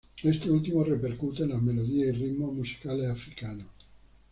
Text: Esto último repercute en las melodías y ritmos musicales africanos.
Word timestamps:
Esto 0.23 0.51
último 0.51 0.83
repercute 0.83 1.43
en 1.43 1.49
las 1.49 1.61
melodías 1.61 2.15
y 2.15 2.21
ritmos 2.23 2.51
musicales 2.55 3.07
africanos. 3.07 3.67